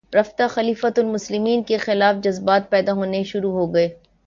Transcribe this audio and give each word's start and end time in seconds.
رفتہ 0.13 0.43
خلیفتہ 0.49 0.99
المسلمین 0.99 1.63
کے 1.63 1.77
خلاف 1.77 2.23
جذبات 2.23 2.69
پیدا 2.69 2.93
ہونے 2.93 3.23
شروع 3.23 3.51
ہوگئے 3.51 3.87